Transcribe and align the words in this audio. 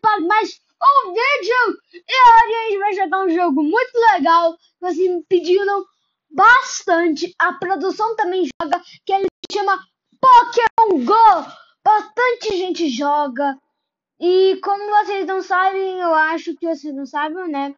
para 0.00 0.20
mais 0.20 0.60
um 0.82 1.08
vídeo! 1.08 1.80
E 1.94 1.98
hoje 1.98 2.54
a 2.54 2.70
gente 2.70 2.78
vai 2.78 2.92
jogar 2.92 3.24
um 3.24 3.30
jogo 3.30 3.62
muito 3.62 3.98
legal 4.12 4.56
vocês 4.82 5.08
me 5.08 5.22
pediram 5.28 5.84
bastante. 6.30 7.32
A 7.38 7.52
produção 7.52 8.16
também 8.16 8.48
joga, 8.60 8.82
que 9.06 9.12
ele 9.12 9.26
chama 9.50 9.78
Pokémon 10.20 11.04
GO! 11.04 11.52
Bastante 11.84 12.56
gente 12.56 12.88
joga. 12.88 13.56
E 14.20 14.56
como 14.62 14.90
vocês 14.90 15.26
não 15.26 15.42
sabem, 15.42 16.00
eu 16.00 16.14
acho 16.14 16.54
que 16.56 16.66
vocês 16.66 16.94
não 16.94 17.06
sabem, 17.06 17.48
né? 17.48 17.74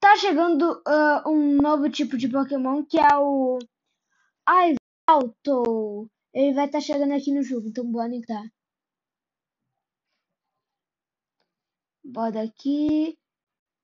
Tá 0.00 0.16
chegando 0.16 0.80
uh, 0.86 1.28
um 1.28 1.56
novo 1.56 1.88
tipo 1.88 2.16
de 2.16 2.28
Pokémon 2.28 2.84
que 2.84 2.98
é 2.98 3.16
o 3.16 3.58
Ivalto. 4.48 6.08
Ele 6.34 6.54
vai 6.54 6.66
estar 6.66 6.78
tá 6.78 6.84
chegando 6.84 7.12
aqui 7.12 7.32
no 7.32 7.42
jogo, 7.42 7.68
então 7.68 7.84
bora 7.90 8.14
entrar. 8.14 8.44
Bora 12.12 12.42
aqui. 12.44 13.18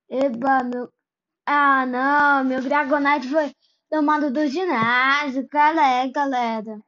Eba, 0.09 0.63
meu. 0.63 0.91
Ah, 1.45 1.85
não, 1.85 2.43
meu 2.45 2.61
Dragonite 2.61 3.29
foi 3.29 3.53
tomado 3.89 4.31
do 4.31 4.47
ginásio. 4.47 5.47
Cara, 5.49 5.81
é, 6.05 6.09
galera. 6.11 6.81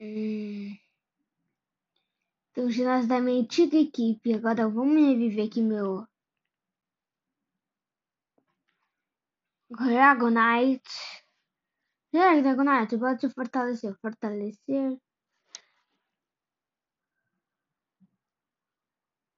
Hum. 0.00 0.76
O 2.56 2.70
ginásio 2.70 3.08
da 3.08 3.20
minha 3.20 3.40
antiga 3.42 3.76
equipe. 3.76 4.34
Agora 4.34 4.68
vamos 4.68 4.94
reviver 5.02 5.46
aqui 5.46 5.60
meu. 5.62 6.06
Dragonite. 9.70 11.24
É, 12.14 12.40
Dragonite, 12.42 12.98
pode 12.98 13.28
fortalecer. 13.30 13.94
Fortalecer. 14.00 14.98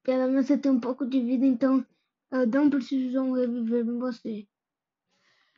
Pelo 0.05 0.27
menos 0.27 0.45
você 0.45 0.55
tem 0.55 0.71
um 0.71 0.79
pouco 0.79 1.03
de 1.03 1.19
vida, 1.19 1.47
então 1.47 1.83
eu 2.29 2.45
não 2.45 2.69
preciso 2.69 3.33
reviver 3.33 3.83
em 3.83 3.97
você. 3.97 4.47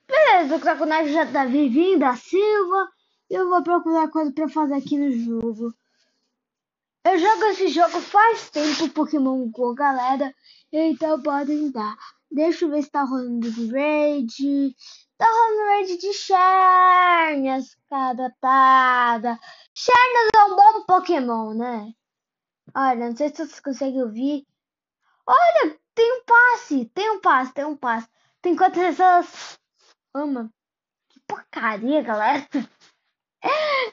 Beleza, 0.08 0.56
o 0.56 0.59
Dragonite 0.59 1.12
já 1.12 1.30
tá 1.30 1.44
vivendo 1.44 2.04
a 2.04 2.16
Silva. 2.16 2.89
Eu 3.30 3.50
vou 3.50 3.62
procurar 3.62 4.09
coisa 4.09 4.31
pra 4.31 4.48
fazer 4.48 4.76
aqui 4.76 4.98
no 4.98 5.12
jogo. 5.12 5.73
Eu 7.04 7.17
jogo 7.20 7.44
esse 7.48 7.67
jogo 7.67 8.00
faz 8.00 8.50
tempo, 8.50 8.89
Pokémon 8.94 9.50
GO, 9.50 9.76
galera. 9.76 10.34
Então 10.72 11.22
podem 11.22 11.70
dar. 11.70 11.98
Deixa 12.32 12.64
eu 12.64 12.70
ver 12.70 12.84
se 12.84 12.89
tá 12.89 13.04
rolando 13.04 13.52
de 13.52 13.70
raid. 13.70 14.73
Tá 15.17 15.26
rolando 15.26 15.72
raid 15.72 15.98
de 15.98 16.14
Charnas, 16.14 17.76
carotada. 17.89 19.38
Charnas 19.73 20.30
é 20.34 20.44
um 20.45 20.56
bom 20.56 20.86
Pokémon, 20.86 21.54
né? 21.54 21.94
Olha, 22.76 23.10
não 23.10 23.16
sei 23.16 23.30
se 23.30 23.38
vocês 23.38 23.60
conseguem 23.60 24.02
ouvir. 24.02 24.46
Olha, 25.26 25.78
tem 25.94 26.20
um 26.20 26.23
passe, 26.26 26.86
tem 26.94 27.10
um 27.12 27.20
passe, 27.20 27.54
tem 27.54 27.66
um 27.66 27.76
passe. 27.76 28.08
Tem 28.42 28.56
quantas 28.56 28.96
pessoas? 28.96 29.60
Ama. 30.14 30.52
Que 31.10 31.20
porcaria, 31.28 32.02
galera. 32.02 32.48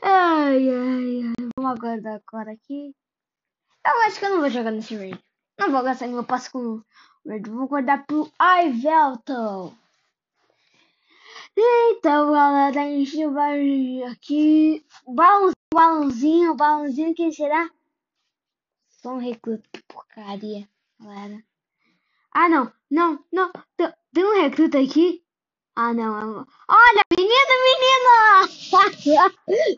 Ai, 0.02 0.68
ai, 0.68 0.70
ai. 0.70 1.32
Vamos 1.56 1.72
aguardar 1.72 2.20
agora 2.26 2.52
aqui. 2.52 2.94
Eu 3.86 4.00
acho 4.02 4.18
que 4.18 4.24
eu 4.24 4.30
não 4.30 4.40
vou 4.40 4.50
jogar 4.50 4.70
nesse 4.70 4.96
raid. 4.96 5.22
Não 5.58 5.70
vou 5.70 5.82
gastar 5.82 6.08
meu 6.08 6.24
passe 6.24 6.50
com 6.50 6.58
o 6.58 6.84
raid. 7.26 7.48
Vou 7.48 7.68
guardar 7.68 8.04
pro 8.06 8.30
Ivelton. 8.64 9.74
Então, 11.56 12.32
galera, 12.32 12.80
a 12.80 12.84
gente 12.84 13.26
vai 13.28 14.02
aqui. 14.04 14.84
Balãozinho, 15.06 15.54
balãozinho, 15.72 16.56
balãozinho, 16.56 17.14
quem 17.14 17.30
será? 17.30 17.70
Um 19.04 19.18
recruta, 19.18 19.68
que 19.70 19.82
porcaria, 19.82 20.66
galera. 20.98 21.44
Ah, 22.32 22.48
não, 22.48 22.72
não, 22.90 23.22
não. 23.30 23.52
Tem, 23.76 24.24
um 24.24 24.40
recruta 24.40 24.78
aqui? 24.78 25.22
Ah, 25.76 25.92
não. 25.92 26.40
É 26.40 26.44
Olha, 26.68 27.02
menina, 27.16 27.54
menina! 27.66 28.48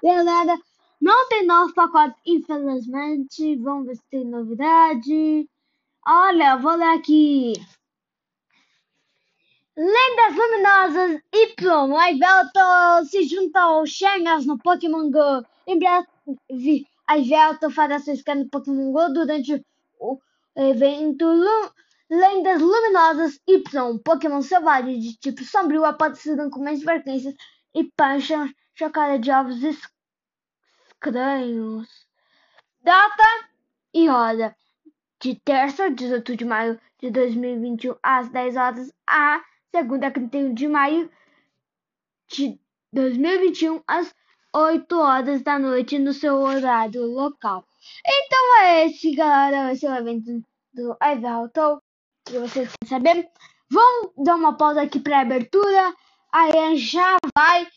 galera, 0.02 0.58
não 1.00 1.28
tem 1.28 1.44
novo 1.44 1.74
pacote, 1.74 2.14
infelizmente. 2.24 3.56
Vamos 3.56 3.86
ver 3.86 3.96
se 3.96 4.02
tem 4.10 4.24
novidade. 4.24 5.50
Olha, 6.06 6.56
vou 6.56 6.76
ler 6.76 6.96
aqui. 6.96 7.52
Lendas 9.76 10.36
Luminosas 10.36 11.20
Y, 11.32 11.92
Ivelto 12.10 13.08
se 13.10 13.24
junta 13.24 13.60
ao 13.60 13.86
Xernas 13.86 14.46
no 14.46 14.56
Pokémon 14.56 15.10
GO. 15.10 15.44
Em 15.66 15.78
breve 15.78 16.86
a 17.06 17.18
Velta 17.18 17.70
fará 17.70 17.98
sua 17.98 18.16
scan 18.16 18.36
no 18.36 18.48
Pokémon 18.48 18.92
GO 18.92 19.12
durante 19.12 19.64
o 19.98 20.18
evento 20.56 21.26
Lendas 22.10 22.60
Luminosas 22.60 23.40
Y. 23.46 23.62
Pokémon 24.04 24.42
selvagem 24.42 24.98
de 24.98 25.16
tipo 25.16 25.42
sombrio 25.44 25.84
apareceram 25.84 26.48
com 26.50 26.62
mais 26.62 26.82
frequências 26.82 27.34
e 27.74 27.84
pancha 27.96 28.48
chocada 28.74 29.18
de 29.18 29.30
ovos 29.30 29.62
estranhos. 31.00 31.88
Data 32.80 33.48
e 33.92 34.08
hora 34.08 34.56
de 35.20 35.34
terça, 35.36 35.90
18 35.90 36.36
de 36.36 36.44
maio 36.44 36.80
de 37.00 37.10
2021, 37.10 37.96
às 38.02 38.28
10 38.28 38.56
horas, 38.56 38.92
a 39.06 39.42
segunda, 39.74 40.10
31 40.10 40.54
de 40.54 40.68
maio 40.68 41.10
de 42.28 42.58
2021, 42.92 43.82
às 43.86 44.14
8 44.56 44.98
horas 44.98 45.42
da 45.42 45.58
noite 45.58 45.98
no 45.98 46.14
seu 46.14 46.36
horário 46.36 47.04
local. 47.04 47.62
Então 48.06 48.62
é 48.62 48.86
esse, 48.86 49.14
galera, 49.14 49.70
esse 49.70 49.84
é 49.84 49.90
o 49.90 49.96
evento 49.96 50.42
do 50.72 50.96
Everton. 51.02 51.78
Se 52.26 52.38
vocês 52.38 52.70
querem 52.72 52.88
saber, 52.88 53.28
vamos 53.70 54.12
dar 54.16 54.34
uma 54.36 54.56
pausa 54.56 54.80
aqui 54.80 54.98
para 54.98 55.20
abertura. 55.20 55.94
Aí 56.32 56.58
a 56.58 56.70
gente 56.70 56.86
já 56.86 57.18
vai 57.36 57.68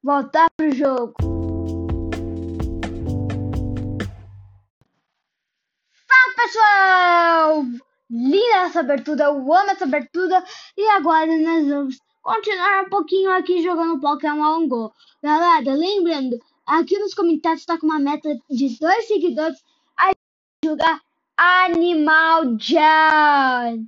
voltar 0.00 0.46
pro 0.56 0.70
jogo. 0.70 1.14
Fala 6.06 6.34
pessoal! 6.36 7.64
Linda 8.08 8.56
essa 8.58 8.78
abertura, 8.78 9.24
eu 9.24 9.52
amo 9.52 9.70
essa 9.72 9.84
abertura. 9.84 10.44
E 10.76 10.88
agora 10.90 11.36
nós 11.36 11.66
vamos 11.66 11.98
continuar 12.28 12.84
um 12.84 12.90
pouquinho 12.90 13.30
aqui 13.30 13.62
jogando 13.62 14.00
Pokémon 14.00 14.68
GO. 14.68 14.92
Galera, 15.22 15.72
lembrando, 15.72 16.38
aqui 16.66 16.98
nos 16.98 17.14
comentários 17.14 17.60
está 17.62 17.78
com 17.78 17.86
uma 17.86 17.98
meta 17.98 18.28
de 18.50 18.78
dois 18.78 19.08
seguidores 19.08 19.58
a 19.96 20.10
jogar 20.62 21.00
Animal 21.38 22.58
Jam. 22.58 23.86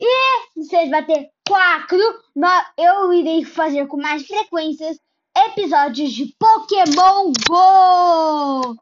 E 0.00 0.46
vocês 0.54 0.88
vai 0.88 1.04
ter 1.04 1.30
quatro, 1.48 1.98
eu 2.76 3.12
irei 3.12 3.44
fazer 3.44 3.88
com 3.88 3.96
mais 3.96 4.24
frequências 4.24 4.96
episódios 5.36 6.12
de 6.12 6.32
Pokémon 6.38 7.32
GO. 7.48 8.76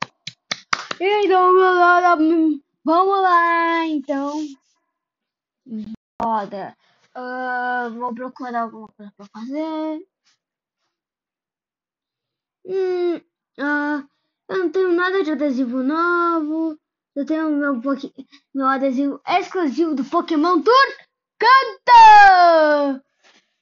Então, 1.00 2.60
vamos 2.84 3.22
lá, 3.22 3.86
então. 3.86 4.46
Bora. 6.20 6.76
Uh, 7.16 7.90
vou 7.94 8.14
procurar 8.14 8.62
alguma 8.62 8.88
coisa 8.88 9.10
pra 9.16 9.26
fazer. 9.26 10.06
Hum, 12.66 13.16
uh, 13.16 14.08
eu 14.48 14.58
não 14.58 14.70
tenho 14.70 14.92
nada 14.92 15.24
de 15.24 15.30
adesivo 15.30 15.82
novo. 15.82 16.78
Eu 17.14 17.24
tenho 17.24 17.50
meu, 17.50 17.80
meu 18.54 18.66
adesivo 18.66 19.18
exclusivo 19.26 19.94
do 19.94 20.04
Pokémon 20.04 20.60
Tour. 20.60 20.96
Canta! 21.38 23.02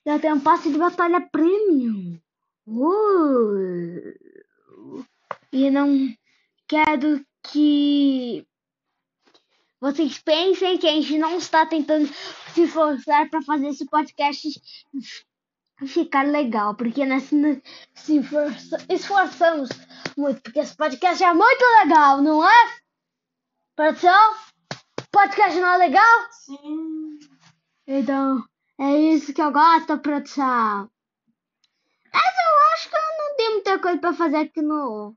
Já 0.05 0.19
tenho 0.19 0.35
um 0.35 0.41
passe 0.41 0.73
de 0.73 0.79
batalha 0.79 1.21
premium. 1.21 2.21
Uh! 2.67 4.15
E 5.53 5.71
não 5.71 6.09
quero 6.67 7.25
que 7.45 8.45
vocês 9.85 10.19
pensem 10.19 10.79
que 10.79 10.87
a 10.87 10.93
gente 10.93 11.19
não 11.19 11.37
está 11.37 11.67
tentando 11.67 12.09
se 12.55 12.67
forçar 12.67 13.29
para 13.29 13.43
fazer 13.43 13.69
esse 13.69 13.85
podcast 13.85 14.49
ficar 15.87 16.27
legal, 16.27 16.75
porque 16.75 17.05
nós 17.05 17.25
se 17.95 18.19
esforçamos 18.89 19.69
muito, 20.17 20.41
porque 20.41 20.61
esse 20.61 20.75
podcast 20.75 21.23
é 21.23 21.35
muito 21.35 21.63
legal, 21.83 22.23
não 22.23 22.49
é? 22.49 22.79
Produção? 23.77 24.35
Podcast 25.13 25.61
não 25.61 25.75
é 25.75 25.77
legal? 25.77 26.31
Sim. 26.31 27.19
Então, 27.87 28.43
é 28.81 28.97
isso 28.97 29.35
que 29.35 29.43
eu 29.43 29.53
gosto, 29.53 29.99
produção. 29.99 30.91
Mas 32.11 32.35
eu 32.47 32.73
acho 32.73 32.89
que 32.89 32.97
eu 32.97 33.03
não 33.19 33.37
tenho 33.37 33.53
muita 33.53 33.79
coisa 33.81 33.99
para 33.99 34.15
fazer 34.15 34.37
aqui 34.37 34.63
no 34.63 35.15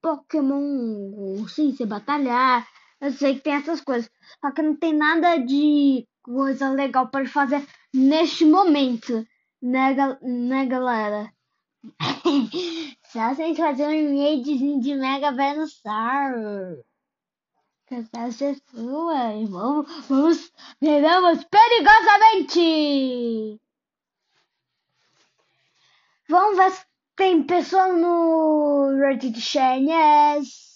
Pokémon, 0.00 1.46
sim, 1.48 1.76
se 1.76 1.84
batalhar 1.84 2.66
eu 3.00 3.12
sei 3.12 3.36
que 3.36 3.42
tem 3.42 3.54
essas 3.54 3.80
coisas. 3.80 4.10
Só 4.40 4.50
que 4.52 4.62
não 4.62 4.76
tem 4.76 4.94
nada 4.94 5.36
de 5.36 6.06
coisa 6.22 6.70
legal 6.70 7.08
para 7.08 7.26
fazer 7.26 7.66
neste 7.92 8.44
momento. 8.44 9.26
Né, 9.60 9.94
né 10.22 10.66
galera? 10.66 11.32
Só 13.12 13.34
sem 13.34 13.54
fazer 13.54 13.86
um 13.86 14.18
raidzinho 14.18 14.80
de 14.80 14.94
Mega 14.94 15.32
Venusaur. 15.32 16.82
Catástrofe 17.86 18.62
sua. 18.70 19.34
E 19.34 19.44
vamos, 19.46 19.86
vamos, 20.08 20.52
veremos 20.80 21.44
perigosamente. 21.44 23.60
Vamos 26.28 26.56
ver 26.56 26.70
se 26.70 26.84
tem 27.16 27.42
pessoa 27.44 27.92
no 27.92 28.96
Reddit 28.98 29.40
Shinies. 29.40 30.73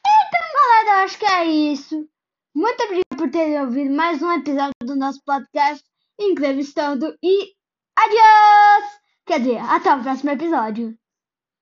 Então, 0.00 0.40
galera, 0.54 1.04
acho 1.04 1.18
que 1.18 1.26
é 1.26 1.44
isso. 1.44 2.08
Muito 2.54 2.82
obrigado 2.82 3.16
por 3.16 3.30
terem 3.30 3.60
ouvido 3.60 3.94
mais 3.94 4.22
um 4.22 4.32
episódio 4.32 4.72
do 4.82 4.96
nosso 4.96 5.22
podcast 5.24 5.84
entrevistando 6.18 7.14
e 7.22 7.52
adiós! 7.96 9.00
Quer 9.26 9.40
dizer, 9.40 9.58
até 9.58 9.94
o 9.94 10.02
próximo 10.02 10.30
episódio. 10.30 10.98